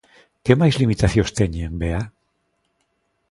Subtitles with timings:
[0.43, 2.03] Que máis limitacións teñen, Bea?